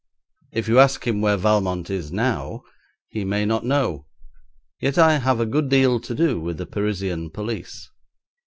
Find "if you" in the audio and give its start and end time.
0.51-0.79